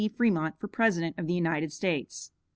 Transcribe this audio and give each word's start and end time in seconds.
Fremont 0.17 0.55
for 0.57 0.67
President 0.67 1.13
of 1.19 1.27
the 1.27 1.33
United 1.35 1.71
States. 1.71 2.31